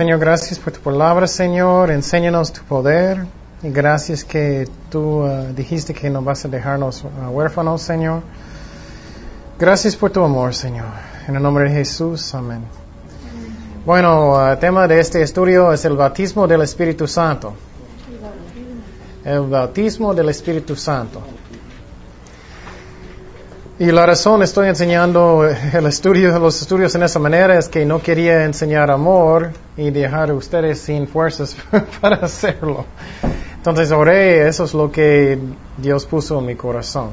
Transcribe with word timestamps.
Señor, 0.00 0.18
gracias 0.18 0.58
por 0.58 0.72
tu 0.72 0.80
palabra, 0.80 1.26
Señor. 1.26 1.90
Enséñanos 1.90 2.54
tu 2.54 2.62
poder. 2.62 3.26
Y 3.62 3.68
gracias 3.68 4.24
que 4.24 4.66
tú 4.88 5.26
uh, 5.26 5.52
dijiste 5.54 5.92
que 5.92 6.08
no 6.08 6.22
vas 6.22 6.42
a 6.46 6.48
dejarnos 6.48 7.04
uh, 7.04 7.28
huérfanos, 7.28 7.82
Señor. 7.82 8.22
Gracias 9.58 9.94
por 9.96 10.10
tu 10.10 10.24
amor, 10.24 10.54
Señor. 10.54 10.86
En 11.28 11.36
el 11.36 11.42
nombre 11.42 11.64
de 11.64 11.72
Jesús, 11.72 12.34
amén. 12.34 12.62
Bueno, 13.84 14.42
el 14.48 14.56
uh, 14.56 14.58
tema 14.58 14.88
de 14.88 15.00
este 15.00 15.20
estudio 15.20 15.70
es 15.70 15.84
el 15.84 15.98
bautismo 15.98 16.48
del 16.48 16.62
Espíritu 16.62 17.06
Santo. 17.06 17.52
El 19.22 19.40
bautismo 19.40 20.14
del 20.14 20.30
Espíritu 20.30 20.76
Santo. 20.76 21.20
Y 23.80 23.90
la 23.92 24.04
razón 24.04 24.42
estoy 24.42 24.68
enseñando 24.68 25.42
el 25.42 25.86
estudio, 25.86 26.38
los 26.38 26.60
estudios 26.60 26.94
en 26.96 27.02
esa 27.02 27.18
manera 27.18 27.58
es 27.58 27.66
que 27.66 27.86
no 27.86 28.02
quería 28.02 28.44
enseñar 28.44 28.90
amor 28.90 29.52
y 29.74 29.88
dejar 29.88 30.28
a 30.28 30.34
ustedes 30.34 30.80
sin 30.80 31.08
fuerzas 31.08 31.56
para 32.02 32.16
hacerlo. 32.16 32.84
Entonces 33.56 33.90
oré, 33.90 34.46
eso 34.46 34.64
es 34.64 34.74
lo 34.74 34.92
que 34.92 35.38
Dios 35.78 36.04
puso 36.04 36.40
en 36.40 36.44
mi 36.44 36.56
corazón. 36.56 37.12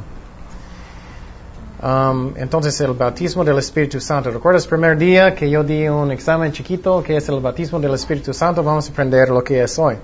Um, 1.81 2.33
entonces 2.35 2.81
el 2.81 2.91
bautismo 2.91 3.45
del 3.45 3.59
Espíritu 3.59 4.01
Santo. 4.01 4.29
¿Recuerdas 4.29 4.63
el 4.63 4.69
primer 4.69 4.97
día 4.97 5.33
que 5.33 5.49
yo 5.49 5.63
di 5.63 5.87
un 5.87 6.11
examen 6.11 6.51
chiquito 6.51 7.01
que 7.01 7.15
es 7.15 7.29
el 7.29 7.39
bautismo 7.39 7.79
del 7.79 7.93
Espíritu 7.93 8.33
Santo? 8.33 8.61
Vamos 8.61 8.89
a 8.89 8.91
aprender 8.91 9.29
lo 9.29 9.41
que 9.41 9.63
es 9.63 9.79
hoy. 9.79 9.95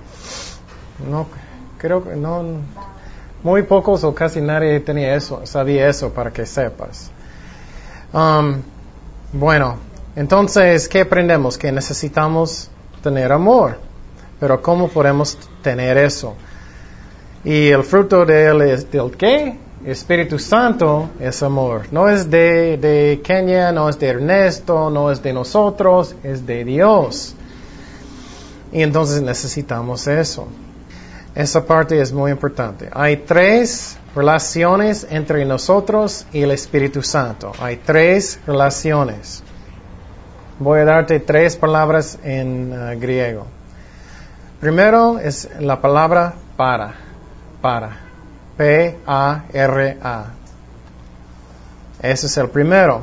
No, 1.10 1.26
creo 1.76 2.02
que 2.02 2.16
no, 2.16 2.42
muy 3.44 3.62
pocos 3.62 4.02
o 4.02 4.14
casi 4.14 4.40
nadie 4.40 4.80
tenía 4.80 5.14
eso, 5.14 5.42
sabía 5.44 5.88
eso 5.88 6.12
para 6.12 6.32
que 6.32 6.46
sepas. 6.46 7.10
Um, 8.12 8.62
bueno, 9.32 9.76
entonces, 10.16 10.88
¿qué 10.88 11.02
aprendemos? 11.02 11.58
Que 11.58 11.70
necesitamos 11.70 12.70
tener 13.02 13.30
amor. 13.30 13.78
Pero 14.40 14.60
¿cómo 14.62 14.88
podemos 14.88 15.38
tener 15.62 15.98
eso? 15.98 16.34
Y 17.44 17.68
el 17.68 17.84
fruto 17.84 18.24
de 18.24 18.46
él 18.46 18.62
es 18.62 18.90
del 18.90 19.10
qué? 19.16 19.58
Espíritu 19.84 20.38
Santo 20.38 21.10
es 21.20 21.42
amor. 21.42 21.82
No 21.90 22.08
es 22.08 22.30
de, 22.30 22.78
de 22.78 23.20
Kenia, 23.22 23.70
no 23.70 23.90
es 23.90 23.98
de 23.98 24.08
Ernesto, 24.08 24.88
no 24.88 25.10
es 25.10 25.22
de 25.22 25.34
nosotros, 25.34 26.16
es 26.22 26.46
de 26.46 26.64
Dios. 26.64 27.34
Y 28.72 28.82
entonces 28.82 29.20
necesitamos 29.20 30.06
eso. 30.06 30.48
Esa 31.34 31.66
parte 31.66 32.00
es 32.00 32.12
muy 32.12 32.30
importante. 32.30 32.88
Hay 32.92 33.16
tres 33.18 33.98
relaciones 34.14 35.04
entre 35.10 35.44
nosotros 35.44 36.26
y 36.32 36.42
el 36.42 36.52
Espíritu 36.52 37.02
Santo. 37.02 37.52
Hay 37.60 37.76
tres 37.76 38.38
relaciones. 38.46 39.42
Voy 40.60 40.80
a 40.80 40.84
darte 40.84 41.18
tres 41.18 41.56
palabras 41.56 42.18
en 42.22 42.72
uh, 42.72 43.00
griego. 43.00 43.46
Primero 44.60 45.18
es 45.18 45.48
la 45.58 45.80
palabra 45.80 46.34
para. 46.56 46.94
Para. 47.60 47.96
P-A-R-A. 48.56 50.24
Ese 52.00 52.26
es 52.26 52.36
el 52.36 52.48
primero. 52.48 53.02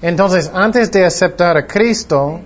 Entonces, 0.00 0.48
antes 0.54 0.92
de 0.92 1.04
aceptar 1.04 1.56
a 1.56 1.66
Cristo, 1.66 2.40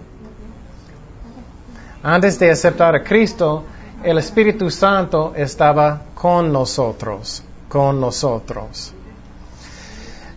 antes 2.02 2.38
de 2.38 2.50
aceptar 2.50 2.94
a 2.94 3.02
Cristo, 3.02 3.64
el 4.04 4.18
Espíritu 4.18 4.70
Santo 4.70 5.32
estaba 5.36 6.02
con 6.14 6.52
nosotros, 6.52 7.42
con 7.68 8.00
nosotros. 8.00 8.92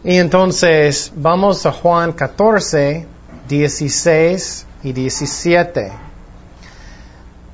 Y 0.04 0.18
entonces 0.18 1.12
vamos 1.16 1.66
a 1.66 1.72
Juan 1.72 2.14
14, 2.14 3.08
16 3.48 4.66
y 4.84 4.94
17. 4.94 5.92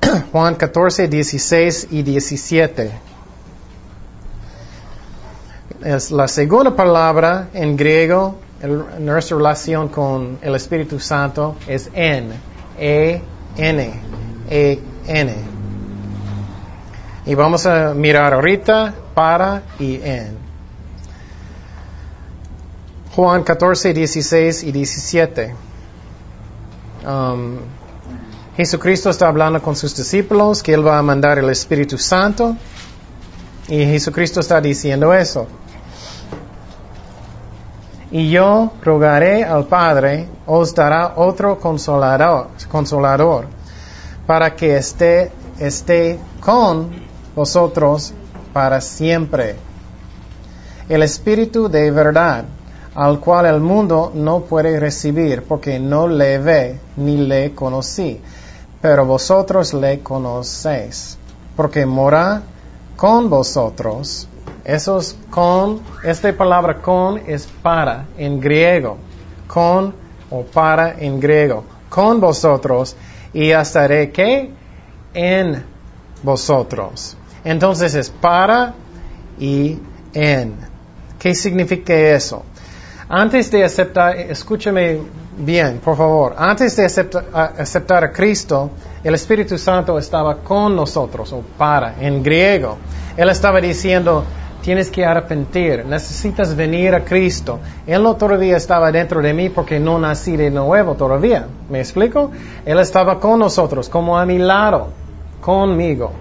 Juan 0.32 0.54
14, 0.54 1.08
16 1.08 1.88
y 1.90 2.02
17. 2.02 2.92
Es 5.84 6.10
la 6.10 6.28
segunda 6.28 6.76
palabra 6.76 7.48
en 7.54 7.76
griego, 7.76 8.36
en 8.60 9.04
nuestra 9.04 9.38
relación 9.38 9.88
con 9.88 10.38
el 10.42 10.54
Espíritu 10.54 11.00
Santo 11.00 11.56
es 11.66 11.90
en, 11.94 12.32
E-N, 12.78 13.92
E-N. 14.48 15.51
Y 17.24 17.34
vamos 17.34 17.66
a 17.66 17.94
mirar 17.94 18.34
ahorita 18.34 18.94
para 19.14 19.62
y 19.78 20.00
en. 20.02 20.36
Juan 23.14 23.44
14, 23.44 23.92
16 23.94 24.64
y 24.64 24.72
17. 24.72 25.54
Um, 27.06 27.58
Jesucristo 28.56 29.10
está 29.10 29.28
hablando 29.28 29.62
con 29.62 29.76
sus 29.76 29.94
discípulos 29.96 30.62
que 30.62 30.74
Él 30.74 30.86
va 30.86 30.98
a 30.98 31.02
mandar 31.02 31.38
el 31.38 31.48
Espíritu 31.50 31.96
Santo. 31.96 32.56
Y 33.68 33.84
Jesucristo 33.84 34.40
está 34.40 34.60
diciendo 34.60 35.14
eso. 35.14 35.46
Y 38.10 38.30
yo 38.30 38.72
rogaré 38.82 39.44
al 39.44 39.66
Padre, 39.66 40.28
os 40.46 40.74
dará 40.74 41.14
otro 41.16 41.58
consolador, 41.58 42.48
consolador 42.68 43.46
para 44.26 44.54
que 44.54 44.76
esté, 44.76 45.30
esté 45.58 46.18
con 46.40 47.11
vosotros 47.34 48.12
para 48.52 48.80
siempre. 48.80 49.56
El 50.88 51.02
Espíritu 51.02 51.68
de 51.68 51.90
verdad, 51.90 52.44
al 52.94 53.20
cual 53.20 53.46
el 53.46 53.60
mundo 53.60 54.12
no 54.14 54.40
puede 54.40 54.78
recibir 54.78 55.42
porque 55.42 55.78
no 55.78 56.08
le 56.08 56.38
ve 56.38 56.78
ni 56.96 57.16
le 57.16 57.54
conocí, 57.54 58.20
pero 58.80 59.06
vosotros 59.06 59.72
le 59.72 60.00
conocéis, 60.00 61.16
porque 61.56 61.86
mora 61.86 62.42
con 62.96 63.30
vosotros. 63.30 64.28
Eso 64.64 64.98
es 64.98 65.16
con, 65.30 65.80
esta 66.04 66.32
palabra 66.36 66.80
con 66.82 67.18
es 67.26 67.48
para 67.62 68.06
en 68.16 68.40
griego, 68.40 68.96
con 69.48 69.94
o 70.30 70.42
para 70.42 71.00
en 71.00 71.18
griego, 71.18 71.64
con 71.88 72.20
vosotros 72.20 72.96
y 73.32 73.50
estaré 73.50 74.12
que 74.12 74.50
en 75.14 75.64
vosotros. 76.22 77.16
Entonces 77.44 77.94
es 77.94 78.10
para 78.10 78.74
y 79.38 79.78
en. 80.14 80.54
¿Qué 81.18 81.34
significa 81.34 81.94
eso? 81.94 82.44
Antes 83.08 83.50
de 83.50 83.64
aceptar, 83.64 84.16
escúchame 84.16 84.98
bien, 85.36 85.80
por 85.84 85.96
favor, 85.96 86.34
antes 86.36 86.76
de 86.76 86.86
aceptar, 86.86 88.04
a 88.04 88.10
Cristo, 88.10 88.70
el 89.04 89.14
Espíritu 89.14 89.58
Santo 89.58 89.98
estaba 89.98 90.38
con 90.38 90.74
nosotros, 90.74 91.32
o 91.32 91.42
para, 91.58 91.96
en 92.00 92.22
griego. 92.22 92.78
Él 93.16 93.28
estaba 93.28 93.60
diciendo, 93.60 94.24
tienes 94.62 94.90
que 94.90 95.04
arrepentir, 95.04 95.84
necesitas 95.84 96.56
venir 96.56 96.94
a 96.94 97.04
Cristo. 97.04 97.58
Él 97.86 98.02
no 98.02 98.16
todavía 98.16 98.56
estaba 98.56 98.90
dentro 98.90 99.20
de 99.20 99.34
mí 99.34 99.50
porque 99.50 99.78
no 99.78 99.98
nací 99.98 100.36
de 100.36 100.50
nuevo 100.50 100.94
todavía. 100.94 101.46
¿Me 101.68 101.80
explico? 101.80 102.30
Él 102.64 102.78
estaba 102.78 103.20
con 103.20 103.38
nosotros, 103.40 103.88
como 103.88 104.18
a 104.18 104.24
mi 104.24 104.38
lado, 104.38 104.88
conmigo. 105.40 106.12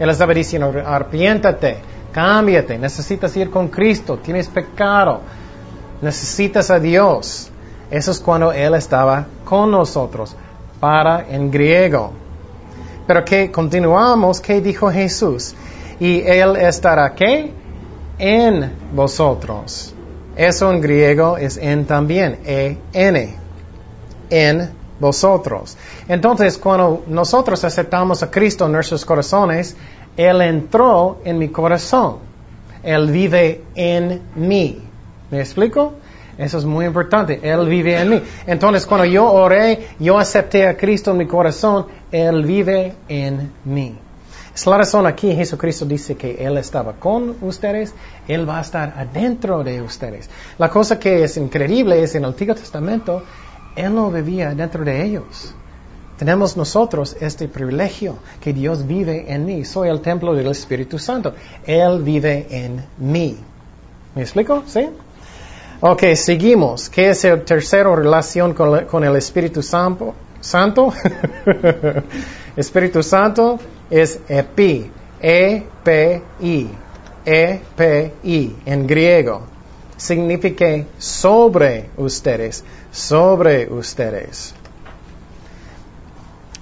Él 0.00 0.08
estaba 0.08 0.32
diciendo, 0.32 0.72
arpiéntate, 0.84 1.76
cámbiate, 2.10 2.78
necesitas 2.78 3.36
ir 3.36 3.50
con 3.50 3.68
Cristo, 3.68 4.16
tienes 4.16 4.48
pecado, 4.48 5.20
necesitas 6.00 6.70
a 6.70 6.80
Dios. 6.80 7.50
Eso 7.90 8.10
es 8.10 8.18
cuando 8.18 8.50
Él 8.50 8.74
estaba 8.74 9.26
con 9.44 9.70
nosotros, 9.70 10.34
para 10.80 11.26
en 11.28 11.50
griego. 11.50 12.12
Pero 13.06 13.24
que 13.26 13.50
continuamos, 13.50 14.40
¿qué 14.40 14.62
dijo 14.62 14.90
Jesús? 14.90 15.54
Y 15.98 16.22
Él 16.22 16.56
estará, 16.56 17.14
¿qué? 17.14 17.52
En 18.18 18.72
vosotros. 18.94 19.94
Eso 20.34 20.72
en 20.72 20.80
griego 20.80 21.36
es 21.36 21.58
en 21.58 21.84
también, 21.84 22.38
E-N. 22.46 23.34
En 24.30 24.79
vosotros. 25.00 25.76
Entonces, 26.06 26.58
cuando 26.58 27.02
nosotros 27.08 27.64
aceptamos 27.64 28.22
a 28.22 28.30
Cristo 28.30 28.66
en 28.66 28.72
nuestros 28.72 29.04
corazones, 29.04 29.76
Él 30.16 30.42
entró 30.42 31.18
en 31.24 31.38
mi 31.38 31.48
corazón. 31.48 32.18
Él 32.82 33.10
vive 33.10 33.62
en 33.74 34.22
mí. 34.36 34.82
¿Me 35.30 35.40
explico? 35.40 35.94
Eso 36.38 36.58
es 36.58 36.64
muy 36.64 36.86
importante. 36.86 37.40
Él 37.42 37.68
vive 37.68 38.00
en 38.00 38.08
mí. 38.08 38.22
Entonces, 38.46 38.86
cuando 38.86 39.04
yo 39.04 39.30
oré, 39.30 39.88
yo 39.98 40.18
acepté 40.18 40.66
a 40.66 40.76
Cristo 40.76 41.10
en 41.10 41.18
mi 41.18 41.26
corazón, 41.26 41.86
Él 42.10 42.44
vive 42.44 42.94
en 43.08 43.52
mí. 43.64 43.98
Es 44.54 44.66
la 44.66 44.78
razón 44.78 45.06
aquí 45.06 45.34
Jesucristo 45.34 45.84
dice 45.84 46.16
que 46.16 46.44
Él 46.44 46.58
estaba 46.58 46.94
con 46.94 47.36
ustedes, 47.40 47.94
Él 48.26 48.48
va 48.48 48.58
a 48.58 48.60
estar 48.62 48.94
adentro 48.96 49.62
de 49.62 49.80
ustedes. 49.80 50.28
La 50.58 50.68
cosa 50.68 50.98
que 50.98 51.24
es 51.24 51.36
increíble 51.36 52.02
es 52.02 52.14
en 52.14 52.24
el 52.24 52.30
Antiguo 52.30 52.54
Testamento, 52.54 53.22
él 53.76 53.94
no 53.94 54.10
vivía 54.10 54.54
dentro 54.54 54.84
de 54.84 55.04
ellos. 55.04 55.54
Tenemos 56.18 56.56
nosotros 56.56 57.16
este 57.18 57.48
privilegio 57.48 58.18
que 58.40 58.52
Dios 58.52 58.86
vive 58.86 59.32
en 59.32 59.46
mí. 59.46 59.64
Soy 59.64 59.88
el 59.88 60.00
templo 60.02 60.34
del 60.34 60.48
Espíritu 60.48 60.98
Santo. 60.98 61.34
Él 61.64 62.02
vive 62.02 62.46
en 62.50 62.84
mí. 62.98 63.38
¿Me 64.14 64.22
explico? 64.22 64.62
¿Sí? 64.66 64.86
Ok, 65.80 66.02
seguimos. 66.14 66.90
¿Qué 66.90 67.08
es 67.08 67.24
el 67.24 67.42
tercero 67.42 67.96
relación 67.96 68.52
con, 68.52 69.04
el 69.04 69.16
Espíritu 69.16 69.62
Santo? 69.62 70.14
Santo, 70.40 70.92
Espíritu 72.56 73.02
Santo 73.02 73.58
es 73.88 74.20
epi, 74.28 74.90
E-P-I, 75.20 76.68
E-P-I 77.24 78.56
en 78.66 78.86
griego. 78.86 79.42
Significa 80.00 80.86
sobre 80.98 81.90
ustedes, 81.98 82.64
sobre 82.90 83.70
ustedes. 83.70 84.54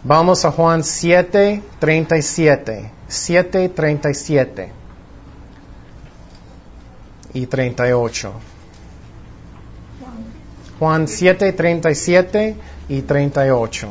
Vamos 0.02 0.44
a 0.44 0.50
Juan 0.50 0.82
7, 0.82 1.62
37. 1.78 2.90
7, 3.06 3.68
37 3.68 4.72
y 7.32 7.46
38. 7.46 8.32
Juan 10.80 11.06
7, 11.06 11.52
37 11.52 12.56
y 12.88 13.02
38. 13.02 13.88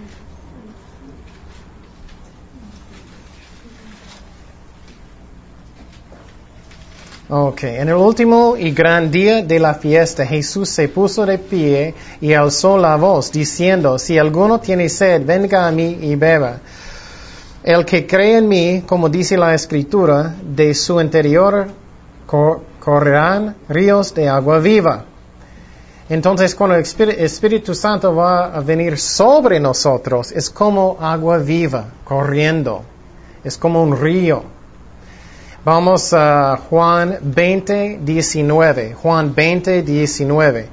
Ok, 7.34 7.62
en 7.62 7.88
el 7.88 7.94
último 7.94 8.58
y 8.58 8.73
gran 8.73 9.11
día 9.11 9.40
de 9.40 9.58
la 9.58 9.73
fiesta 9.73 10.26
Jesús 10.26 10.69
se 10.69 10.90
puso 10.90 11.25
de 11.25 11.38
pie 11.38 11.94
y 12.20 12.34
alzó 12.34 12.76
la 12.76 12.96
voz 12.96 13.32
diciendo, 13.32 13.99
si 13.99 14.19
alguno 14.19 14.61
tiene 14.61 14.90
sed, 14.90 15.25
venga 15.25 15.67
a 15.67 15.70
mí 15.70 15.96
y 16.02 16.14
beba. 16.14 16.58
El 17.62 17.87
que 17.87 18.06
cree 18.06 18.37
en 18.37 18.49
mí, 18.49 18.82
como 18.87 19.08
dice 19.08 19.38
la 19.38 19.55
escritura, 19.55 20.34
de 20.43 20.75
su 20.75 21.00
interior 21.00 21.69
correrán 22.79 23.56
ríos 23.67 24.12
de 24.14 24.28
agua 24.28 24.58
viva. 24.58 25.06
Entonces, 26.11 26.55
cuando 26.55 26.76
el 26.76 26.82
Espíritu 26.82 27.75
Santo 27.75 28.14
va 28.14 28.55
a 28.55 28.61
venir 28.61 28.99
sobre 28.99 29.58
nosotros, 29.58 30.32
es 30.32 30.50
como 30.50 30.99
agua 31.00 31.38
viva 31.38 31.87
corriendo. 32.05 32.82
Es 33.43 33.56
como 33.56 33.82
un 33.82 33.99
río. 33.99 34.61
Vamos 35.64 36.12
a 36.12 36.59
Juan 36.69 37.19
20, 37.23 38.00
19. 38.03 38.94
Juan 38.94 39.32
20, 39.32 39.82
19. 39.82 40.69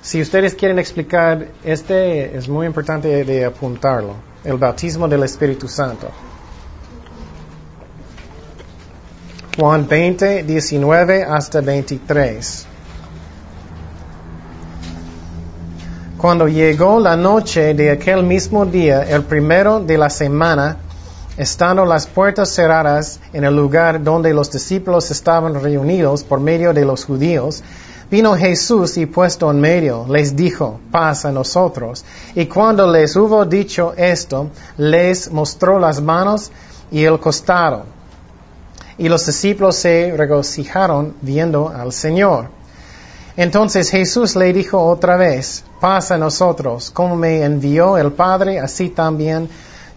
Si 0.00 0.22
ustedes 0.22 0.54
quieren 0.54 0.78
explicar, 0.78 1.48
este 1.62 2.34
es 2.34 2.48
muy 2.48 2.66
importante 2.66 3.24
de 3.24 3.44
apuntarlo. 3.44 4.14
El 4.42 4.56
bautismo 4.56 5.06
del 5.06 5.24
Espíritu 5.24 5.68
Santo. 5.68 6.08
Juan 9.58 9.86
20, 9.86 10.44
19 10.44 11.24
hasta 11.24 11.60
23. 11.60 12.66
Cuando 16.16 16.48
llegó 16.48 17.00
la 17.00 17.16
noche 17.16 17.74
de 17.74 17.90
aquel 17.90 18.22
mismo 18.22 18.64
día, 18.64 19.02
el 19.02 19.24
primero 19.24 19.80
de 19.80 19.98
la 19.98 20.08
semana, 20.08 20.78
estando 21.36 21.84
las 21.84 22.06
puertas 22.06 22.54
cerradas 22.54 23.20
en 23.32 23.44
el 23.44 23.56
lugar 23.56 24.02
donde 24.02 24.34
los 24.34 24.50
discípulos 24.50 25.10
estaban 25.10 25.60
reunidos 25.60 26.24
por 26.24 26.40
medio 26.40 26.72
de 26.72 26.84
los 26.84 27.04
judíos, 27.04 27.62
vino 28.10 28.36
Jesús 28.36 28.98
y 28.98 29.06
puesto 29.06 29.50
en 29.50 29.60
medio, 29.60 30.04
les 30.08 30.36
dijo, 30.36 30.78
paz 30.90 31.24
a 31.24 31.32
nosotros. 31.32 32.04
Y 32.34 32.46
cuando 32.46 32.90
les 32.90 33.16
hubo 33.16 33.44
dicho 33.46 33.94
esto, 33.96 34.50
les 34.76 35.30
mostró 35.32 35.78
las 35.78 36.02
manos 36.02 36.50
y 36.90 37.04
el 37.04 37.18
costado. 37.18 37.84
Y 38.98 39.08
los 39.08 39.24
discípulos 39.24 39.76
se 39.76 40.12
regocijaron 40.14 41.14
viendo 41.22 41.70
al 41.70 41.92
Señor. 41.92 42.48
Entonces 43.34 43.88
Jesús 43.88 44.36
le 44.36 44.52
dijo 44.52 44.78
otra 44.78 45.16
vez, 45.16 45.64
paz 45.80 46.10
a 46.10 46.18
nosotros, 46.18 46.90
como 46.90 47.16
me 47.16 47.42
envió 47.42 47.96
el 47.96 48.12
Padre, 48.12 48.60
así 48.60 48.90
también 48.90 49.48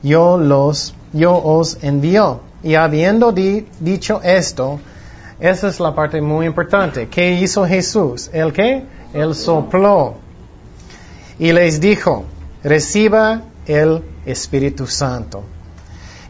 yo 0.01 0.37
los 0.37 0.95
yo 1.15 1.35
os 1.35 1.77
envío. 1.81 2.41
Y 2.61 2.75
habiendo 2.75 3.31
dicho 3.31 4.21
esto, 4.23 4.79
esa 5.39 5.67
es 5.67 5.79
la 5.79 5.95
parte 5.95 6.21
muy 6.21 6.45
importante. 6.45 7.07
¿Qué 7.07 7.33
hizo 7.33 7.65
Jesús? 7.65 8.29
¿El 8.33 8.51
qué? 8.51 8.83
Él 9.13 9.33
sopló. 9.33 10.15
Y 11.39 11.51
les 11.51 11.79
dijo, 11.79 12.25
reciba 12.63 13.41
el 13.65 14.03
Espíritu 14.25 14.87
Santo. 14.87 15.43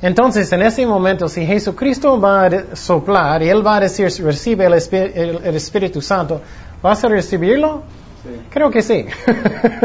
Entonces, 0.02 0.52
en 0.52 0.62
ese 0.62 0.86
momento, 0.86 1.28
si 1.30 1.46
Jesucristo 1.46 2.20
va 2.20 2.46
a 2.46 2.76
soplar 2.76 3.42
y 3.42 3.50
Él 3.50 3.66
va 3.66 3.78
a 3.78 3.80
decir, 3.80 4.08
recibe 4.24 4.66
el, 4.66 5.56
Espíritu 5.56 6.02
Santo, 6.02 6.42
¿vas 6.82 7.04
a 7.04 7.08
recibirlo? 7.08 7.84
Creo 8.50 8.70
que 8.70 8.82
sí. 8.82 9.06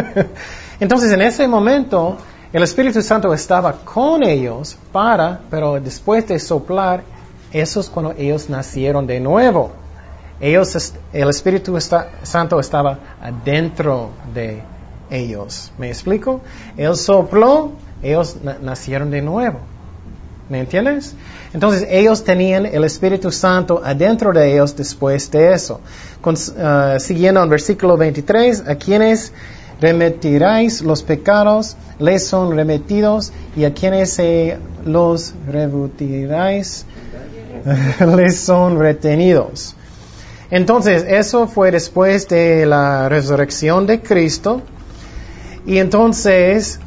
Entonces, 0.81 1.13
en 1.13 1.23
ese 1.23 1.47
momento, 1.47 2.19
el 2.53 2.63
Espíritu 2.63 3.01
Santo 3.03 3.33
estaba 3.33 3.73
con 3.73 4.23
ellos 4.25 4.77
para, 4.93 5.41
pero 5.51 5.81
después 5.81 6.27
de 6.27 6.39
soplar, 6.39 7.03
eso 7.53 7.81
es 7.81 7.89
cuando 7.89 8.13
ellos 8.19 8.51
nacieron 8.51 9.07
de 9.07 9.21
nuevo. 9.21 9.73
Ellos, 10.41 10.95
el 11.13 11.29
Espíritu 11.29 11.79
Santo 12.23 12.59
estaba 12.59 12.99
adentro 13.21 14.11
de 14.35 14.63
ellos. 15.11 15.71
¿Me 15.79 15.89
explico? 15.89 16.41
Él 16.77 16.97
sopló, 16.97 17.73
ellos 18.03 18.37
nacieron 18.63 19.11
de 19.11 19.23
nuevo. 19.23 19.59
¿Me 20.49 20.59
entiendes? 20.61 21.15
Entonces 21.53 21.87
ellos 21.89 22.25
tenían 22.25 22.67
el 22.67 22.83
Espíritu 22.83 23.31
Santo 23.31 23.81
adentro 23.85 24.33
de 24.33 24.53
ellos 24.53 24.75
después 24.75 25.31
de 25.31 25.53
eso. 25.53 25.81
Uh, 26.25 26.99
siguiendo 26.99 27.43
en 27.43 27.49
versículo 27.49 27.97
23, 27.97 28.67
a 28.67 28.75
quienes 28.75 29.33
remitiráis 29.81 30.83
los 30.83 31.03
pecados, 31.03 31.77
les 31.99 32.27
son 32.27 32.55
remitidos, 32.55 33.33
y 33.57 33.65
a 33.65 33.73
quienes 33.73 34.21
los 34.85 35.35
rebutiráis, 35.49 36.87
les 38.17 38.41
son 38.41 38.79
retenidos. 38.79 39.75
Entonces, 40.51 41.05
eso 41.09 41.47
fue 41.47 41.71
después 41.71 42.29
de 42.29 42.67
la 42.67 43.09
resurrección 43.09 43.87
de 43.87 44.01
Cristo, 44.01 44.63
y 45.67 45.79
entonces 45.79 46.81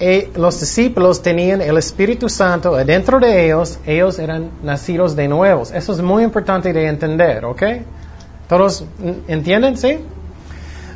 eh, 0.00 0.30
los 0.36 0.60
discípulos 0.60 1.22
tenían 1.22 1.60
el 1.60 1.76
Espíritu 1.76 2.28
Santo 2.28 2.76
adentro 2.76 3.18
de 3.18 3.46
ellos, 3.46 3.80
ellos 3.84 4.18
eran 4.20 4.50
nacidos 4.62 5.16
de 5.16 5.26
nuevos. 5.26 5.72
Eso 5.72 5.92
es 5.92 6.00
muy 6.00 6.22
importante 6.22 6.72
de 6.72 6.86
entender, 6.86 7.44
¿ok? 7.44 7.62
¿Todos 8.48 8.84
entienden? 9.26 9.76
¿Sí? 9.76 9.98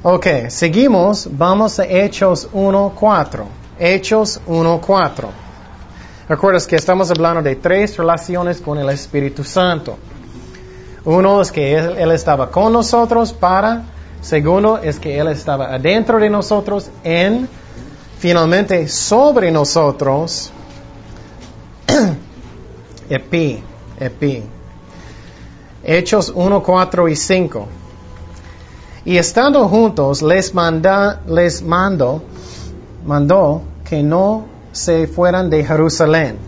Ok, 0.04 0.26
seguimos, 0.49 1.28
vamos 1.30 1.78
a 1.78 1.85
Hechos 1.85 2.49
1.4. 2.52 3.44
Hechos 3.78 4.40
1.4. 4.49 5.28
Recuerdas 6.28 6.66
que 6.66 6.75
estamos 6.75 7.09
hablando 7.12 7.40
de 7.40 7.54
tres 7.54 7.97
relaciones 7.97 8.61
con 8.61 8.78
el 8.78 8.88
Espíritu 8.88 9.44
Santo. 9.44 9.97
Uno 11.04 11.40
es 11.40 11.52
que 11.52 11.76
él, 11.76 11.94
él, 11.99 12.11
estaba 12.11 12.50
con 12.50 12.73
nosotros 12.73 13.32
para, 13.32 13.85
segundo 14.21 14.78
es 14.78 14.99
que 14.99 15.16
Él 15.16 15.28
estaba 15.28 15.73
adentro 15.73 16.18
de 16.18 16.30
nosotros 16.30 16.90
en, 17.04 17.49
finalmente 18.18 18.88
sobre 18.88 19.52
nosotros, 19.52 20.50
epi, 23.09 23.62
epi. 24.00 24.42
Hechos 25.85 26.32
1, 26.35 26.61
4 26.61 27.09
y 27.09 27.14
5. 27.14 27.68
Y 29.04 29.18
estando 29.18 29.68
juntos, 29.68 30.23
les, 30.23 30.54
manda, 30.54 31.21
les 31.26 31.61
mando, 31.61 32.23
mandó 33.04 33.62
que 33.85 34.00
no 34.00 34.44
se 34.71 35.09
fueran 35.09 35.50
de 35.50 35.64
Jerusalén. 35.64 36.38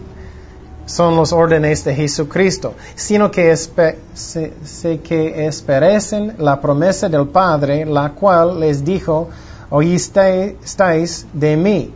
Son 0.86 1.16
los 1.16 1.32
órdenes 1.32 1.84
de 1.84 1.94
Jesucristo, 1.94 2.74
sino 2.94 3.30
que, 3.30 3.56
se, 3.56 5.00
que 5.02 5.50
la 6.38 6.60
promesa 6.60 7.08
del 7.08 7.26
Padre, 7.26 7.86
la 7.86 8.12
cual 8.12 8.60
les 8.60 8.84
dijo, 8.84 9.28
oísteis 9.70 11.26
de 11.32 11.56
mí. 11.56 11.92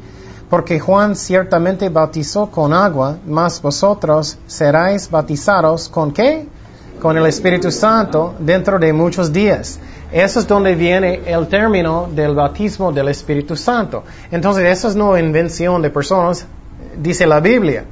Porque 0.50 0.80
Juan 0.80 1.14
ciertamente 1.14 1.88
bautizó 1.88 2.50
con 2.50 2.72
agua, 2.72 3.18
mas 3.26 3.60
vosotros 3.62 4.38
seréis 4.46 5.08
bautizados 5.08 5.88
con 5.88 6.10
qué? 6.10 6.48
Con 7.00 7.16
el 7.16 7.26
Espíritu 7.26 7.70
Santo 7.70 8.34
dentro 8.40 8.78
de 8.78 8.92
muchos 8.92 9.32
días. 9.32 9.78
Eso 10.10 10.40
es 10.40 10.46
donde 10.46 10.74
viene 10.74 11.20
el 11.26 11.48
término 11.48 12.08
del 12.10 12.34
bautismo 12.34 12.90
del 12.92 13.08
Espíritu 13.08 13.56
Santo. 13.56 14.04
Entonces, 14.30 14.64
eso 14.64 14.88
es 14.88 14.96
no 14.96 15.18
invención 15.18 15.82
de 15.82 15.90
personas, 15.90 16.46
dice 16.96 17.26
la 17.26 17.40
Biblia. 17.40 17.84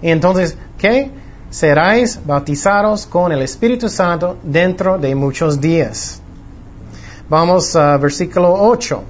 Y 0.00 0.08
entonces, 0.08 0.56
¿qué? 0.78 1.10
Seráis 1.50 2.18
bautizados 2.24 3.06
con 3.06 3.32
el 3.32 3.42
Espíritu 3.42 3.88
Santo 3.88 4.38
dentro 4.42 4.96
de 4.98 5.14
muchos 5.14 5.60
días. 5.60 6.22
Vamos 7.28 7.76
a 7.76 7.98
versículo 7.98 8.54
8. 8.54 9.02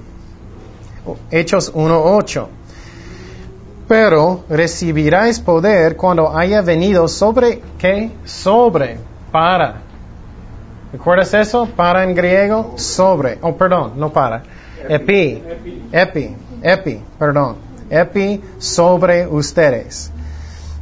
Hechos 1.31 1.73
1.8. 1.73 2.47
Pero 3.87 4.43
recibiráis 4.49 5.39
poder 5.39 5.95
cuando 5.95 6.35
haya 6.37 6.61
venido 6.61 7.07
sobre, 7.07 7.61
¿qué? 7.77 8.11
Sobre, 8.25 8.97
para 9.31 9.86
¿Recuerdas 10.91 11.33
eso? 11.33 11.67
Para 11.75 12.03
en 12.03 12.15
griego, 12.15 12.73
sobre. 12.77 13.37
Oh, 13.41 13.55
perdón, 13.55 13.93
no 13.97 14.11
para. 14.11 14.43
Epi, 14.87 15.43
epi, 15.91 16.35
epi, 16.61 17.01
perdón, 17.19 17.57
epi 17.89 18.41
sobre 18.57 19.27
ustedes. 19.27 20.11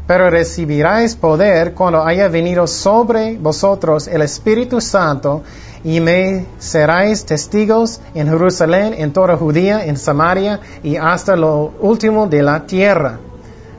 Pero 0.06 0.30
recibiráis 0.30 1.16
poder 1.16 1.74
cuando 1.74 2.04
haya 2.04 2.28
venido 2.28 2.68
sobre 2.68 3.38
vosotros 3.38 4.08
el 4.08 4.22
Espíritu 4.22 4.80
Santo 4.80 5.42
y 5.84 6.00
me 6.00 6.46
seráis 6.60 7.26
testigos 7.26 8.00
en 8.14 8.28
Jerusalén, 8.28 8.94
en 8.96 9.12
toda 9.12 9.36
Judía, 9.36 9.86
en 9.86 9.98
Samaria 9.98 10.60
y 10.84 10.98
hasta 10.98 11.36
lo 11.36 11.74
último 11.80 12.28
de 12.28 12.44
la 12.44 12.68
tierra. 12.68 13.20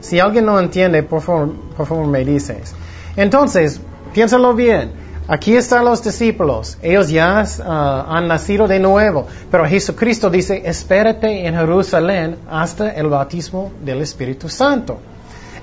Si 0.01 0.19
alguien 0.19 0.47
no 0.47 0.59
entiende, 0.59 1.05
por 1.05 1.21
favor, 1.21 1.53
por 1.77 1.87
favor 1.87 2.07
me 2.09 2.25
dices. 2.25 2.75
Entonces, 3.17 3.81
piénsalo 4.13 4.55
bien. 4.55 5.06
Aquí 5.29 5.57
están 5.57 5.85
los 5.85 6.05
discípulos. 6.05 6.79
Ellos 6.83 7.09
ya 7.09 7.45
uh, 7.59 7.63
han 7.63 8.29
nacido 8.29 8.69
de 8.69 8.79
nuevo. 8.79 9.27
Pero 9.51 9.67
Jesucristo 9.67 10.31
dice, 10.31 10.63
espérate 10.65 11.47
en 11.47 11.55
Jerusalén 11.55 12.37
hasta 12.49 12.91
el 12.91 13.09
bautismo 13.09 13.73
del 13.85 14.03
Espíritu 14.03 14.49
Santo. 14.49 14.99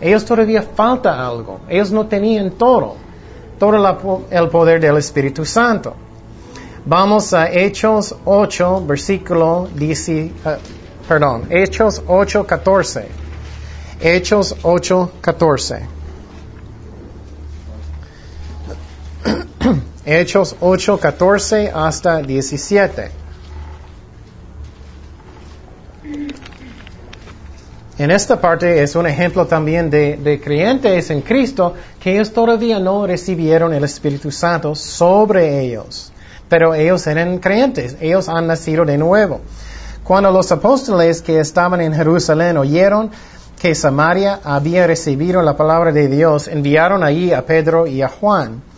Ellos 0.01 0.25
todavía 0.25 0.61
falta 0.61 1.25
algo. 1.25 1.61
Ellos 1.69 1.91
no 1.91 2.05
tenían 2.07 2.51
todo. 2.51 2.97
Todo 3.57 4.25
el 4.29 4.49
poder 4.49 4.81
del 4.81 4.97
Espíritu 4.97 5.45
Santo. 5.45 5.95
Vamos 6.85 7.33
a 7.33 7.49
Hechos 7.49 8.13
8, 8.25 8.85
versículo 8.85 9.69
10, 9.73 10.09
uh, 10.09 10.19
perdón, 11.07 11.47
Hechos 11.49 12.03
8, 12.05 12.45
14. 12.45 13.07
Hechos 14.01 14.57
8, 14.63 15.11
14. 15.21 16.02
Hechos 20.05 20.57
8, 20.59 20.99
14 20.99 21.71
hasta 21.73 22.21
17. 22.21 23.09
En 27.97 28.11
esta 28.11 28.41
parte 28.41 28.83
es 28.83 28.97
un 28.97 29.07
ejemplo 29.07 29.45
también 29.45 29.89
de, 29.89 30.17
de, 30.17 30.41
creyentes 30.41 31.09
en 31.09 31.21
Cristo 31.21 31.73
que 32.01 32.15
ellos 32.15 32.33
todavía 32.33 32.79
no 32.79 33.07
recibieron 33.07 33.73
el 33.73 33.85
Espíritu 33.85 34.29
Santo 34.29 34.75
sobre 34.75 35.61
ellos, 35.61 36.11
pero 36.49 36.75
ellos 36.75 37.07
eran 37.07 37.37
creyentes, 37.37 37.95
ellos 38.01 38.27
han 38.27 38.47
nacido 38.47 38.83
de 38.83 38.97
nuevo. 38.97 39.39
Cuando 40.03 40.31
los 40.31 40.51
apóstoles 40.51 41.21
que 41.21 41.39
estaban 41.39 41.79
en 41.79 41.93
Jerusalén 41.93 42.57
oyeron 42.57 43.09
que 43.61 43.73
Samaria 43.73 44.41
había 44.43 44.85
recibido 44.85 45.41
la 45.41 45.55
palabra 45.55 45.93
de 45.93 46.09
Dios, 46.09 46.49
enviaron 46.49 47.03
allí 47.03 47.31
a 47.31 47.45
Pedro 47.45 47.87
y 47.87 48.01
a 48.01 48.09
Juan 48.09 48.72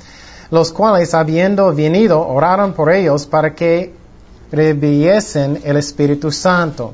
los 0.51 0.71
cuales 0.71 1.13
habiendo 1.13 1.73
venido 1.73 2.25
oraron 2.27 2.73
por 2.73 2.91
ellos 2.91 3.25
para 3.25 3.53
que 3.53 3.93
reviesen 4.51 5.61
el 5.63 5.77
Espíritu 5.77 6.31
Santo, 6.31 6.93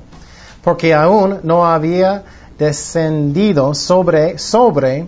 porque 0.63 0.93
aún 0.93 1.39
no 1.43 1.65
había 1.65 2.23
descendido 2.57 3.73
sobre, 3.73 4.37
sobre 4.37 5.07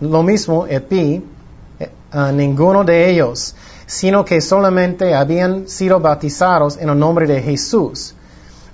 lo 0.00 0.22
mismo 0.22 0.66
Epi 0.66 1.22
a 2.10 2.32
ninguno 2.32 2.84
de 2.84 3.10
ellos, 3.10 3.54
sino 3.86 4.24
que 4.24 4.40
solamente 4.40 5.14
habían 5.14 5.68
sido 5.68 6.00
bautizados 6.00 6.76
en 6.78 6.88
el 6.88 6.98
nombre 6.98 7.26
de 7.26 7.42
Jesús. 7.42 8.14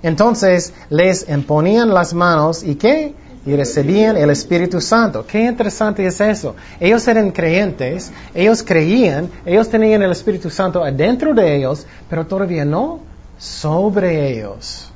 Entonces 0.01 0.73
les 0.89 1.27
imponían 1.29 1.93
las 1.93 2.13
manos 2.13 2.63
y 2.63 2.75
qué? 2.75 3.15
Y 3.45 3.55
recibían 3.55 4.15
el 4.17 4.29
Espíritu 4.29 4.79
Santo. 4.79 5.25
Qué 5.25 5.43
interesante 5.45 6.05
es 6.05 6.19
eso. 6.21 6.55
Ellos 6.79 7.07
eran 7.07 7.31
creyentes, 7.31 8.11
ellos 8.33 8.63
creían, 8.63 9.29
ellos 9.45 9.69
tenían 9.69 10.01
el 10.01 10.11
Espíritu 10.11 10.49
Santo 10.49 10.83
adentro 10.83 11.33
de 11.33 11.55
ellos, 11.55 11.85
pero 12.09 12.25
todavía 12.25 12.63
no 12.63 13.01
sobre 13.37 14.31
ellos. 14.31 14.89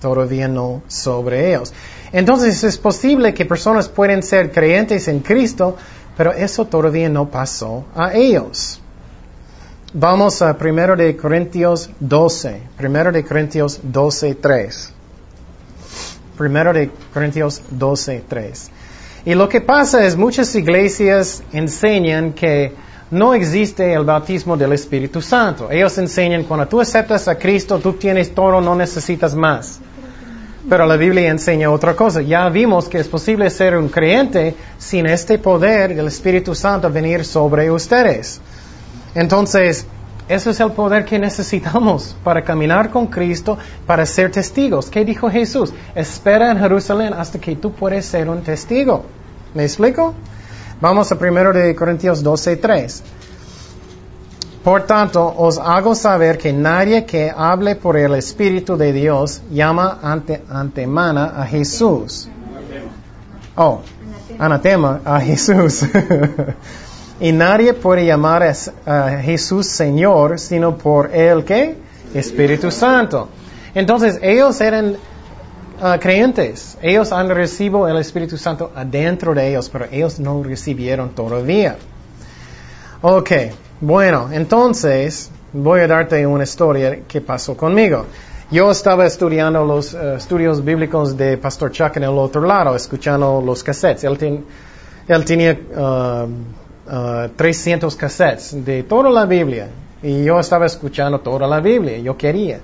Todavía 0.00 0.48
no 0.48 0.82
sobre 0.86 1.48
ellos. 1.48 1.72
Entonces 2.12 2.62
es 2.62 2.76
posible 2.76 3.32
que 3.32 3.46
personas 3.46 3.88
pueden 3.88 4.22
ser 4.22 4.52
creyentes 4.52 5.08
en 5.08 5.20
Cristo, 5.20 5.76
pero 6.16 6.32
eso 6.32 6.66
todavía 6.66 7.08
no 7.08 7.28
pasó 7.30 7.84
a 7.94 8.12
ellos. 8.12 8.80
Vamos 9.94 10.42
a 10.42 10.56
1 10.60 10.96
de 10.96 11.16
Corintios 11.16 11.88
12. 12.00 12.60
1 12.78 13.12
de 13.12 13.24
Corintios 13.24 13.80
12, 13.82 14.34
3. 14.34 14.92
Primero 16.36 16.72
de 16.72 16.90
Corintios 17.12 17.62
12, 17.70 18.24
3. 18.28 18.70
Y 19.26 19.34
lo 19.34 19.48
que 19.48 19.60
pasa 19.60 20.04
es 20.04 20.16
muchas 20.16 20.54
iglesias 20.54 21.42
enseñan 21.52 22.32
que 22.32 22.72
no 23.10 23.32
existe 23.32 23.92
el 23.92 24.04
bautismo 24.04 24.56
del 24.56 24.72
Espíritu 24.72 25.22
Santo. 25.22 25.70
Ellos 25.70 25.96
enseñan 25.98 26.44
cuando 26.44 26.66
tú 26.66 26.80
aceptas 26.80 27.28
a 27.28 27.38
Cristo, 27.38 27.78
tú 27.78 27.94
tienes 27.94 28.34
todo, 28.34 28.60
no 28.60 28.74
necesitas 28.74 29.34
más. 29.34 29.80
Pero 30.68 30.86
la 30.86 30.96
Biblia 30.96 31.28
enseña 31.28 31.70
otra 31.70 31.94
cosa. 31.94 32.22
Ya 32.22 32.48
vimos 32.48 32.88
que 32.88 32.98
es 32.98 33.08
posible 33.08 33.48
ser 33.50 33.76
un 33.76 33.88
creyente 33.88 34.54
sin 34.78 35.06
este 35.06 35.38
poder 35.38 35.94
del 35.94 36.08
Espíritu 36.08 36.54
Santo 36.54 36.90
venir 36.90 37.24
sobre 37.24 37.70
ustedes. 37.70 38.40
Entonces, 39.14 39.86
ese 40.28 40.50
es 40.50 40.60
el 40.60 40.72
poder 40.72 41.04
que 41.04 41.18
necesitamos 41.18 42.16
para 42.24 42.42
caminar 42.42 42.90
con 42.90 43.08
Cristo, 43.08 43.58
para 43.86 44.06
ser 44.06 44.30
testigos. 44.30 44.88
¿Qué 44.88 45.04
dijo 45.04 45.30
Jesús? 45.30 45.72
Espera 45.94 46.50
en 46.50 46.58
Jerusalén 46.58 47.12
hasta 47.12 47.38
que 47.38 47.56
tú 47.56 47.72
puedas 47.72 48.06
ser 48.06 48.30
un 48.30 48.42
testigo. 48.42 49.04
¿Me 49.54 49.64
explico? 49.64 50.14
Vamos 50.80 51.12
a 51.12 51.14
1 51.16 51.52
de 51.52 51.74
Corintios 51.74 52.22
12, 52.22 52.56
3. 52.56 53.02
Por 54.64 54.86
tanto, 54.86 55.34
os 55.36 55.58
hago 55.58 55.94
saber 55.94 56.38
que 56.38 56.52
nadie 56.52 57.04
que 57.04 57.30
hable 57.36 57.76
por 57.76 57.98
el 57.98 58.14
Espíritu 58.14 58.78
de 58.78 58.94
Dios 58.94 59.42
llama 59.50 59.98
ante, 60.02 60.42
antemana 60.48 61.34
a 61.36 61.46
Jesús. 61.46 62.28
Oh, 63.56 63.82
anatema 64.38 65.00
a 65.04 65.20
Jesús. 65.20 65.84
Y 67.20 67.30
nadie 67.32 67.74
puede 67.74 68.04
llamar 68.06 68.42
a, 68.86 69.18
Jesús 69.22 69.66
Señor 69.66 70.38
sino 70.38 70.76
por 70.76 71.14
el 71.14 71.44
que? 71.44 71.76
Espíritu 72.14 72.70
Santo. 72.70 73.28
Entonces 73.74 74.18
ellos 74.22 74.60
eran 74.60 74.96
uh, 75.80 75.98
creyentes. 76.00 76.76
Ellos 76.82 77.12
han 77.12 77.28
recibido 77.28 77.88
el 77.88 77.96
Espíritu 77.98 78.36
Santo 78.36 78.72
adentro 78.74 79.34
de 79.34 79.48
ellos, 79.48 79.68
pero 79.68 79.86
ellos 79.90 80.20
no 80.20 80.42
recibieron 80.42 81.10
todavía. 81.10 81.76
Ok, 83.02 83.30
bueno, 83.80 84.30
entonces 84.32 85.30
voy 85.52 85.80
a 85.80 85.86
darte 85.86 86.26
una 86.26 86.44
historia 86.44 87.00
que 87.06 87.20
pasó 87.20 87.56
conmigo. 87.56 88.06
Yo 88.50 88.70
estaba 88.70 89.06
estudiando 89.06 89.64
los 89.64 89.94
uh, 89.94 90.16
estudios 90.16 90.64
bíblicos 90.64 91.16
de 91.16 91.36
Pastor 91.38 91.70
Chuck 91.70 91.96
en 91.96 92.04
el 92.04 92.18
otro 92.18 92.42
lado, 92.42 92.76
escuchando 92.76 93.42
los 93.44 93.64
cassettes. 93.64 94.04
Él, 94.04 94.44
él 95.08 95.24
tenía 95.24 95.58
uh, 95.76 96.28
300 96.86 97.94
uh, 97.94 97.96
cassettes 97.96 98.64
de 98.64 98.82
toda 98.82 99.10
la 99.10 99.24
Biblia. 99.24 99.68
Y 100.02 100.24
yo 100.24 100.38
estaba 100.38 100.66
escuchando 100.66 101.20
toda 101.20 101.46
la 101.46 101.60
Biblia, 101.60 101.98
yo 101.98 102.16
quería. 102.16 102.60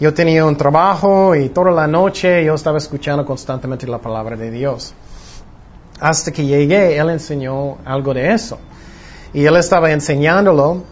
Yo 0.00 0.14
tenía 0.14 0.44
un 0.44 0.56
trabajo 0.56 1.34
y 1.34 1.48
toda 1.48 1.72
la 1.72 1.88
noche 1.88 2.44
yo 2.44 2.54
estaba 2.54 2.78
escuchando 2.78 3.24
constantemente 3.24 3.86
la 3.88 3.98
palabra 3.98 4.36
de 4.36 4.50
Dios. 4.52 4.94
Hasta 6.00 6.30
que 6.30 6.44
llegué, 6.44 6.96
Él 6.96 7.10
enseñó 7.10 7.78
algo 7.84 8.14
de 8.14 8.32
eso. 8.32 8.58
Y 9.34 9.44
Él 9.44 9.56
estaba 9.56 9.90
enseñándolo 9.90 10.84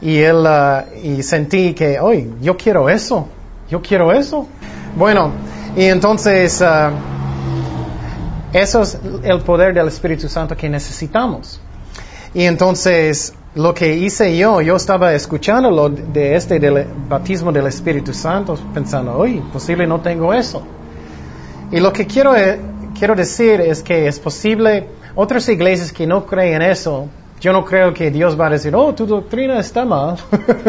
y 0.00 0.18
Él 0.18 0.36
uh, 0.36 1.06
y 1.06 1.22
sentí 1.22 1.74
que, 1.74 2.00
hoy 2.00 2.32
yo 2.40 2.56
quiero 2.56 2.88
eso, 2.88 3.28
yo 3.68 3.82
quiero 3.82 4.12
eso. 4.12 4.46
Bueno, 4.96 5.32
y 5.76 5.84
entonces 5.84 6.62
uh, 6.62 6.92
eso 8.54 8.80
es 8.80 8.98
el 9.22 9.40
poder 9.40 9.74
del 9.74 9.88
Espíritu 9.88 10.30
Santo 10.30 10.56
que 10.56 10.70
necesitamos. 10.70 11.60
Y 12.36 12.44
entonces, 12.44 13.32
lo 13.54 13.72
que 13.72 13.94
hice 13.96 14.36
yo, 14.36 14.60
yo 14.60 14.76
estaba 14.76 15.14
escuchando 15.14 15.70
lo 15.70 15.88
de 15.88 16.36
este 16.36 16.58
del 16.58 16.86
bautismo 17.08 17.50
del 17.50 17.66
Espíritu 17.66 18.12
Santo, 18.12 18.58
pensando, 18.74 19.18
uy, 19.18 19.42
posible 19.50 19.86
no 19.86 20.02
tengo 20.02 20.34
eso. 20.34 20.62
Y 21.70 21.80
lo 21.80 21.90
que 21.94 22.06
quiero, 22.06 22.36
eh, 22.36 22.60
quiero 22.98 23.14
decir 23.14 23.62
es 23.62 23.82
que 23.82 24.06
es 24.06 24.18
posible, 24.18 24.86
otras 25.14 25.48
iglesias 25.48 25.90
que 25.90 26.06
no 26.06 26.26
creen 26.26 26.60
eso, 26.60 27.08
yo 27.40 27.54
no 27.54 27.64
creo 27.64 27.94
que 27.94 28.10
Dios 28.10 28.38
va 28.38 28.48
a 28.48 28.50
decir, 28.50 28.76
oh, 28.76 28.94
tu 28.94 29.06
doctrina 29.06 29.58
está 29.58 29.86
mal. 29.86 30.18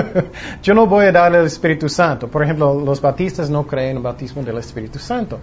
yo 0.63 0.73
no 0.73 0.87
voy 0.87 1.07
a 1.07 1.11
darle 1.11 1.39
el 1.39 1.47
Espíritu 1.47 1.89
Santo. 1.89 2.29
Por 2.29 2.45
ejemplo, 2.45 2.79
los 2.79 3.01
bautistas 3.01 3.49
no 3.49 3.67
creen 3.67 3.89
en 3.89 3.97
el 3.97 4.03
bautismo 4.03 4.41
del 4.41 4.57
Espíritu 4.59 4.99
Santo. 4.99 5.37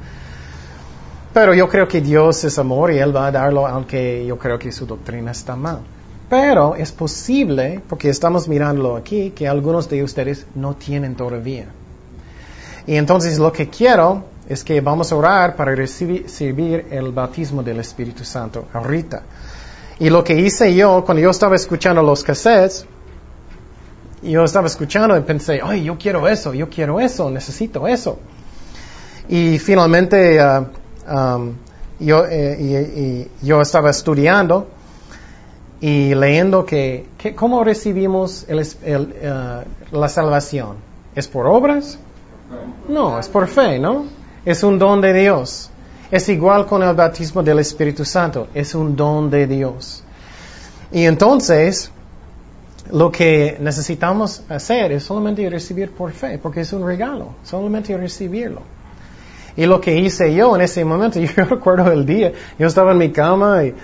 Pero 1.34 1.52
yo 1.52 1.68
creo 1.68 1.86
que 1.86 2.00
Dios 2.00 2.44
es 2.44 2.58
amor 2.58 2.92
y 2.92 2.98
Él 2.98 3.14
va 3.14 3.26
a 3.26 3.30
darlo, 3.30 3.66
aunque 3.66 4.24
yo 4.24 4.38
creo 4.38 4.58
que 4.58 4.72
su 4.72 4.86
doctrina 4.86 5.30
está 5.30 5.54
mal. 5.54 5.80
Pero 6.28 6.74
es 6.74 6.90
posible, 6.92 7.80
porque 7.88 8.08
estamos 8.08 8.48
mirándolo 8.48 8.96
aquí, 8.96 9.30
que 9.30 9.46
algunos 9.46 9.88
de 9.88 10.02
ustedes 10.02 10.46
no 10.54 10.74
tienen 10.74 11.14
todavía. 11.14 11.66
Y 12.86 12.96
entonces 12.96 13.38
lo 13.38 13.52
que 13.52 13.68
quiero 13.68 14.24
es 14.48 14.64
que 14.64 14.80
vamos 14.80 15.12
a 15.12 15.16
orar 15.16 15.56
para 15.56 15.74
recibir 15.74 16.86
el 16.90 17.12
bautismo 17.12 17.62
del 17.62 17.80
Espíritu 17.80 18.24
Santo 18.24 18.66
ahorita. 18.72 19.22
Y 19.98 20.10
lo 20.10 20.24
que 20.24 20.34
hice 20.34 20.74
yo, 20.74 21.04
cuando 21.04 21.22
yo 21.22 21.30
estaba 21.30 21.56
escuchando 21.56 22.02
los 22.02 22.24
cassettes, 22.24 22.86
yo 24.22 24.44
estaba 24.44 24.66
escuchando 24.66 25.16
y 25.16 25.20
pensé, 25.20 25.60
ay, 25.62 25.84
yo 25.84 25.96
quiero 25.98 26.26
eso, 26.28 26.52
yo 26.54 26.68
quiero 26.68 26.98
eso, 26.98 27.30
necesito 27.30 27.86
eso. 27.86 28.18
Y 29.28 29.58
finalmente 29.58 30.38
uh, 30.42 30.66
um, 31.14 31.54
yo, 32.00 32.24
eh, 32.28 33.28
yo 33.42 33.60
estaba 33.60 33.90
estudiando 33.90 34.68
y 35.80 36.14
leyendo 36.14 36.64
que, 36.64 37.06
que 37.18 37.34
cómo 37.34 37.64
recibimos 37.64 38.46
el, 38.48 38.66
el, 38.84 39.02
uh, 39.02 39.96
la 39.96 40.08
salvación. 40.08 40.76
¿Es 41.14 41.28
por 41.28 41.46
obras? 41.46 41.98
No, 42.88 43.18
es 43.18 43.28
por 43.28 43.46
fe, 43.48 43.78
¿no? 43.78 44.06
Es 44.44 44.62
un 44.62 44.78
don 44.78 45.00
de 45.00 45.12
Dios. 45.12 45.70
Es 46.10 46.28
igual 46.28 46.66
con 46.66 46.82
el 46.82 46.94
bautismo 46.94 47.42
del 47.42 47.58
Espíritu 47.58 48.04
Santo. 48.04 48.48
Es 48.54 48.74
un 48.74 48.94
don 48.96 49.30
de 49.30 49.46
Dios. 49.46 50.02
Y 50.92 51.04
entonces, 51.04 51.90
lo 52.90 53.10
que 53.10 53.56
necesitamos 53.60 54.42
hacer 54.48 54.92
es 54.92 55.04
solamente 55.04 55.48
recibir 55.48 55.90
por 55.90 56.12
fe, 56.12 56.38
porque 56.38 56.60
es 56.60 56.72
un 56.72 56.86
regalo, 56.86 57.34
solamente 57.42 57.96
recibirlo. 57.96 58.62
Y 59.56 59.66
lo 59.66 59.80
que 59.80 59.96
hice 59.96 60.34
yo 60.34 60.54
en 60.54 60.62
ese 60.62 60.84
momento, 60.84 61.20
yo 61.36 61.44
recuerdo 61.44 61.90
el 61.90 62.04
día, 62.04 62.32
yo 62.58 62.66
estaba 62.66 62.92
en 62.92 62.98
mi 62.98 63.10
cama 63.10 63.64
y, 63.64 63.74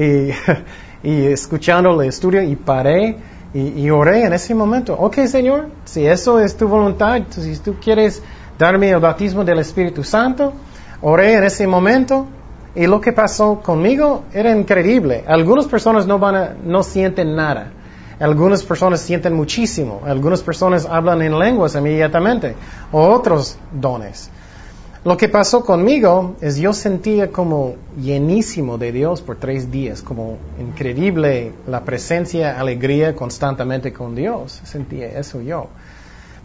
y, 0.00 0.30
escuchando 1.02 2.00
el 2.00 2.08
estudio 2.08 2.42
y 2.42 2.56
paré 2.56 3.16
y, 3.54 3.80
y, 3.80 3.90
oré 3.90 4.24
en 4.24 4.32
ese 4.32 4.54
momento. 4.54 4.94
Ok, 4.94 5.18
Señor, 5.26 5.68
si 5.84 6.06
eso 6.06 6.38
es 6.38 6.56
tu 6.56 6.68
voluntad, 6.68 7.22
si 7.30 7.56
tú 7.58 7.76
quieres 7.80 8.22
darme 8.58 8.90
el 8.90 9.00
bautismo 9.00 9.44
del 9.44 9.60
Espíritu 9.60 10.04
Santo, 10.04 10.52
oré 11.00 11.34
en 11.34 11.44
ese 11.44 11.66
momento 11.66 12.26
y 12.74 12.86
lo 12.86 13.00
que 13.00 13.12
pasó 13.12 13.60
conmigo 13.60 14.24
era 14.32 14.54
increíble. 14.54 15.24
Algunas 15.26 15.66
personas 15.66 16.06
no 16.06 16.18
van 16.18 16.34
a, 16.36 16.54
no 16.62 16.82
sienten 16.82 17.34
nada. 17.34 17.72
Algunas 18.20 18.64
personas 18.64 19.00
sienten 19.00 19.34
muchísimo. 19.34 20.02
Algunas 20.04 20.42
personas 20.42 20.86
hablan 20.86 21.22
en 21.22 21.38
lenguas 21.38 21.74
inmediatamente. 21.74 22.54
O 22.92 23.08
otros 23.08 23.56
dones. 23.72 24.30
Lo 25.08 25.16
que 25.16 25.30
pasó 25.30 25.64
conmigo 25.64 26.36
es 26.42 26.58
yo 26.58 26.74
sentía 26.74 27.32
como 27.32 27.76
llenísimo 27.98 28.76
de 28.76 28.92
Dios 28.92 29.22
por 29.22 29.36
tres 29.36 29.70
días, 29.70 30.02
como 30.02 30.36
increíble 30.60 31.54
la 31.66 31.82
presencia, 31.82 32.60
alegría 32.60 33.16
constantemente 33.16 33.90
con 33.90 34.14
Dios. 34.14 34.60
Sentía 34.64 35.06
eso 35.18 35.40
yo. 35.40 35.68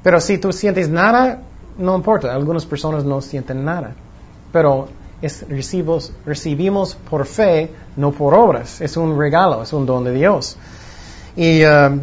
Pero 0.02 0.22
si 0.22 0.38
tú 0.38 0.54
sientes 0.54 0.88
nada, 0.88 1.42
no 1.78 1.94
importa. 1.94 2.34
Algunas 2.34 2.66
personas 2.66 3.04
no 3.04 3.20
sienten 3.20 3.66
nada. 3.66 3.96
Pero 4.54 4.88
recibimos, 5.50 6.14
recibimos 6.26 6.96
por 6.96 7.26
fe, 7.26 7.70
no 7.98 8.14
por 8.14 8.34
obras. 8.34 8.80
Es 8.80 8.96
un 8.96 9.20
regalo, 9.20 9.62
es 9.62 9.74
un 9.74 9.86
don 9.86 10.06
de 10.06 10.14
Dios. 10.14 10.56
Y, 11.36 11.66
um, 11.66 12.00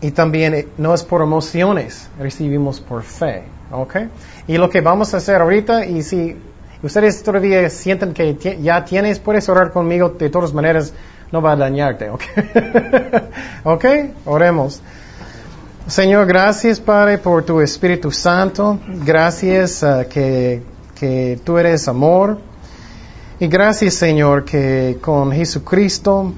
y 0.00 0.10
también 0.12 0.54
eh, 0.54 0.68
no 0.78 0.94
es 0.94 1.02
por 1.02 1.22
emociones, 1.22 2.08
recibimos 2.18 2.80
por 2.80 3.02
fe. 3.02 3.42
¿Ok? 3.72 3.96
Y 4.48 4.58
lo 4.58 4.68
que 4.68 4.80
vamos 4.80 5.14
a 5.14 5.18
hacer 5.18 5.40
ahorita, 5.40 5.86
y 5.86 6.02
si 6.02 6.36
ustedes 6.82 7.22
todavía 7.22 7.68
sienten 7.70 8.14
que 8.14 8.58
ya 8.60 8.84
tienes, 8.84 9.20
puedes 9.20 9.48
orar 9.48 9.70
conmigo, 9.70 10.08
de 10.10 10.28
todas 10.28 10.52
maneras 10.52 10.92
no 11.30 11.40
va 11.40 11.52
a 11.52 11.56
dañarte. 11.56 12.10
¿Ok? 12.10 12.22
¿Ok? 13.64 13.84
Oremos. 14.24 14.82
Señor, 15.86 16.26
gracias 16.26 16.78
Padre 16.80 17.18
por 17.18 17.44
tu 17.44 17.60
Espíritu 17.60 18.10
Santo. 18.10 18.78
Gracias 19.04 19.82
uh, 19.82 20.08
que, 20.08 20.62
que 20.94 21.40
tú 21.44 21.58
eres 21.58 21.88
amor. 21.88 22.38
Y 23.38 23.46
gracias 23.48 23.94
Señor 23.94 24.44
que 24.44 24.98
con 25.00 25.32
Jesucristo 25.32 26.32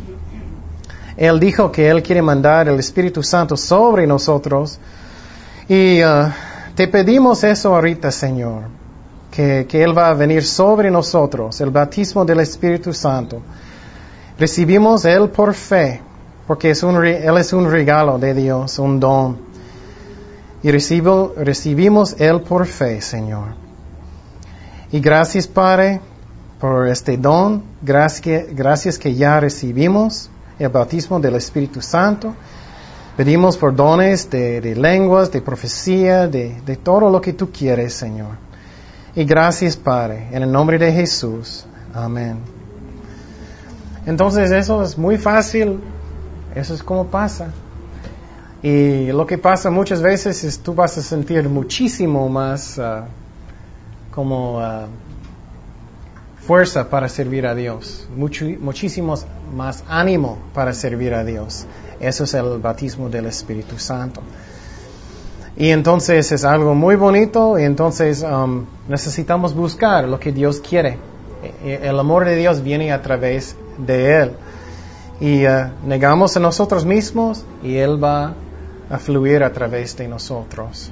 él 1.16 1.38
dijo 1.38 1.70
que 1.70 1.88
Él 1.88 2.02
quiere 2.02 2.22
mandar 2.22 2.68
el 2.68 2.78
Espíritu 2.78 3.22
Santo 3.22 3.56
sobre 3.56 4.06
nosotros. 4.06 4.78
Y 5.68 6.02
uh, 6.02 6.28
te 6.74 6.88
pedimos 6.88 7.44
eso 7.44 7.74
ahorita, 7.74 8.10
Señor, 8.10 8.62
que, 9.30 9.66
que, 9.68 9.82
Él 9.82 9.96
va 9.96 10.08
a 10.08 10.14
venir 10.14 10.44
sobre 10.44 10.90
nosotros, 10.90 11.60
el 11.60 11.70
bautismo 11.70 12.24
del 12.24 12.40
Espíritu 12.40 12.92
Santo. 12.92 13.42
Recibimos 14.38 15.04
Él 15.04 15.28
por 15.28 15.54
fe, 15.54 16.00
porque 16.46 16.70
es 16.70 16.82
un, 16.82 17.04
Él 17.04 17.36
es 17.36 17.52
un 17.52 17.70
regalo 17.70 18.18
de 18.18 18.34
Dios, 18.34 18.78
un 18.78 18.98
don. 18.98 19.52
Y 20.62 20.70
recibo, 20.70 21.34
recibimos 21.36 22.16
Él 22.18 22.40
por 22.40 22.66
fe, 22.66 23.00
Señor. 23.00 23.60
Y 24.90 25.00
gracias, 25.00 25.46
Padre, 25.46 26.00
por 26.58 26.88
este 26.88 27.16
don. 27.16 27.62
Gracias, 27.82 28.46
gracias 28.54 28.98
que 28.98 29.14
ya 29.14 29.40
recibimos 29.40 30.30
el 30.58 30.68
bautismo 30.68 31.20
del 31.20 31.34
Espíritu 31.36 31.80
Santo. 31.80 32.34
Pedimos 33.16 33.56
por 33.56 33.74
dones 33.74 34.30
de, 34.30 34.74
lenguas, 34.74 35.30
de 35.30 35.42
profecía, 35.42 36.26
de, 36.28 36.60
de 36.64 36.76
todo 36.76 37.10
lo 37.10 37.20
que 37.20 37.32
tú 37.32 37.50
quieres, 37.50 37.92
Señor. 37.94 38.36
Y 39.14 39.24
gracias, 39.24 39.76
Padre, 39.76 40.28
en 40.32 40.42
el 40.42 40.50
nombre 40.50 40.78
de 40.78 40.90
Jesús. 40.92 41.66
Amén. 41.92 42.38
Entonces 44.06 44.50
eso 44.50 44.82
es 44.82 44.98
muy 44.98 45.18
fácil, 45.18 45.80
eso 46.54 46.74
es 46.74 46.82
como 46.82 47.06
pasa. 47.06 47.52
Y 48.62 49.12
lo 49.12 49.26
que 49.26 49.38
pasa 49.38 49.70
muchas 49.70 50.00
veces 50.00 50.44
es 50.44 50.60
tú 50.60 50.74
vas 50.74 50.96
a 50.96 51.02
sentir 51.02 51.48
muchísimo 51.48 52.28
más 52.28 52.78
uh, 52.78 53.04
como 54.12 54.58
uh, 54.58 54.86
fuerza 56.46 56.90
para 56.90 57.08
servir 57.08 57.46
a 57.46 57.54
Dios, 57.54 58.08
muchísimos 58.16 59.26
más 59.54 59.84
ánimo 59.88 60.38
para 60.54 60.72
servir 60.72 61.14
a 61.14 61.24
Dios. 61.24 61.66
Eso 62.00 62.24
es 62.24 62.34
el 62.34 62.58
bautismo 62.58 63.08
del 63.08 63.26
Espíritu 63.26 63.78
Santo. 63.78 64.22
Y 65.56 65.68
entonces 65.68 66.32
es 66.32 66.44
algo 66.44 66.74
muy 66.74 66.96
bonito 66.96 67.58
y 67.58 67.64
entonces 67.64 68.22
um, 68.22 68.64
necesitamos 68.88 69.54
buscar 69.54 70.08
lo 70.08 70.18
que 70.18 70.32
Dios 70.32 70.60
quiere. 70.60 70.98
E, 71.42 71.70
e, 71.70 71.88
el 71.88 71.98
amor 71.98 72.24
de 72.24 72.36
Dios 72.36 72.62
viene 72.62 72.92
a 72.92 73.02
través 73.02 73.54
de 73.78 74.22
Él. 74.22 74.32
Y 75.20 75.46
uh, 75.46 75.70
negamos 75.84 76.36
a 76.36 76.40
nosotros 76.40 76.84
mismos 76.84 77.44
y 77.62 77.76
Él 77.76 78.02
va 78.02 78.34
a 78.90 78.98
fluir 78.98 79.44
a 79.44 79.52
través 79.52 79.96
de 79.96 80.08
nosotros. 80.08 80.90